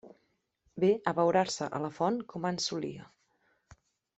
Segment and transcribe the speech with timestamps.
[0.83, 3.07] Ve a abeurar-se a la font com ans solia.